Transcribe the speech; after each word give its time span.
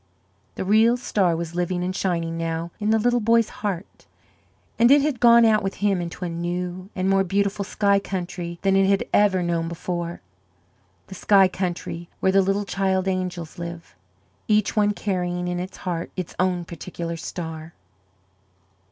The 0.55 0.65
real 0.65 0.97
star 0.97 1.35
was 1.35 1.53
living 1.53 1.83
and 1.83 1.95
shining 1.95 2.35
now 2.35 2.71
in 2.79 2.89
the 2.89 2.97
little 2.97 3.19
boy's 3.19 3.49
heart, 3.61 4.07
and 4.79 4.89
it 4.89 5.03
had 5.03 5.19
gone 5.19 5.45
out 5.45 5.61
with 5.61 5.75
him 5.75 6.01
into 6.01 6.25
a 6.25 6.27
new 6.29 6.89
and 6.95 7.07
more 7.07 7.23
beautiful 7.23 7.63
sky 7.63 7.99
country 7.99 8.57
than 8.63 8.75
it 8.75 8.87
had 8.87 9.03
ever 9.13 9.43
known 9.43 9.67
before 9.67 10.19
the 11.05 11.13
sky 11.13 11.47
country 11.47 12.09
where 12.19 12.31
the 12.31 12.41
little 12.41 12.65
child 12.65 13.07
angels 13.07 13.59
live, 13.59 13.93
each 14.47 14.75
one 14.75 14.91
carrying 14.93 15.47
in 15.47 15.59
its 15.59 15.77
heart 15.77 16.09
its 16.15 16.33
own 16.39 16.65
particular 16.65 17.15
star. 17.15 17.75